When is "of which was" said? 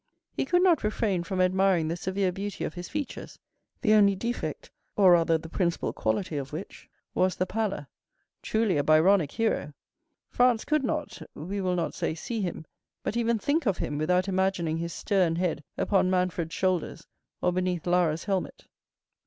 6.37-7.35